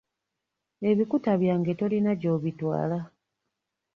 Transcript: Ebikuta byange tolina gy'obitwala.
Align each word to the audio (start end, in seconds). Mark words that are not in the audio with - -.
Ebikuta 0.89 1.31
byange 1.41 1.73
tolina 1.79 2.11
gy'obitwala. 2.21 2.99